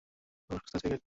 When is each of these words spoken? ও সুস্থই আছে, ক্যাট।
ও 0.49 0.53
সুস্থই 0.61 0.77
আছে, 0.77 0.87
ক্যাট। 0.87 0.99